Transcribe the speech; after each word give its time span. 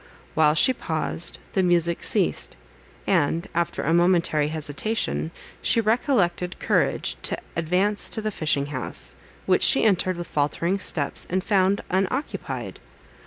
While 0.33 0.55
she 0.55 0.73
paused, 0.73 1.37
the 1.53 1.61
music 1.61 2.01
ceased; 2.01 2.57
and, 3.05 3.47
after 3.53 3.83
a 3.83 3.93
momentary 3.93 4.47
hesitation, 4.47 5.29
she 5.61 5.79
recollected 5.79 6.57
courage 6.57 7.17
to 7.21 7.37
advance 7.55 8.09
to 8.09 8.19
the 8.19 8.31
fishing 8.31 8.65
house, 8.73 9.13
which 9.45 9.61
she 9.61 9.83
entered 9.83 10.17
with 10.17 10.25
faltering 10.25 10.79
steps, 10.79 11.27
and 11.29 11.43
found 11.43 11.81
unoccupied! 11.91 12.79